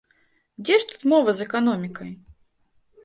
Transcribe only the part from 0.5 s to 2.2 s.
Дзе ж тут мова з эканомікай?